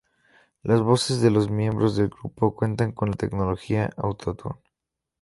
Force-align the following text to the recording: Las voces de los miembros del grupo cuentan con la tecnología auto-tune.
Las 0.63 0.81
voces 0.81 1.21
de 1.21 1.29
los 1.29 1.51
miembros 1.51 1.95
del 1.95 2.07
grupo 2.09 2.55
cuentan 2.55 2.91
con 2.91 3.11
la 3.11 3.15
tecnología 3.17 3.93
auto-tune. 3.97 4.55